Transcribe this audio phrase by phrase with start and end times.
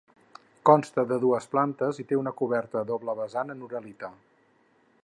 [0.69, 4.13] Consta de dues plantes i té una coberta a doble vessant en uralita.